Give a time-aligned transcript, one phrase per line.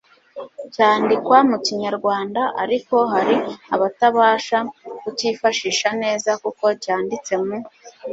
[0.73, 3.35] cyandikwa mu kinyarwanda, ariko hari
[3.75, 4.57] abatabasha
[5.01, 7.57] kukifashisha neza kuko cyanditse mu